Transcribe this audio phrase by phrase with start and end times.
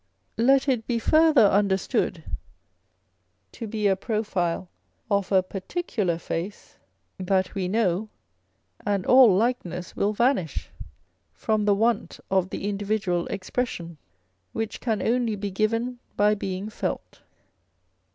[0.39, 2.23] Let it be further understood
[3.51, 4.67] to be a profile
[5.11, 6.77] of a particular face
[7.19, 8.09] that we know,
[8.83, 10.71] and all likeness will vanish,
[11.33, 13.99] from the want of the individual expression,
[14.53, 17.21] which can only be given by being felt.